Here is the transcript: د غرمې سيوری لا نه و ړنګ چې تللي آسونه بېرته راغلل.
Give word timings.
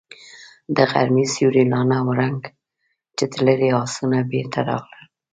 د 0.75 0.77
غرمې 0.91 1.25
سيوری 1.33 1.63
لا 1.71 1.81
نه 1.89 1.97
و 2.05 2.09
ړنګ 2.17 2.41
چې 3.17 3.23
تللي 3.33 3.69
آسونه 3.83 4.17
بېرته 4.31 4.59
راغلل. 4.69 5.03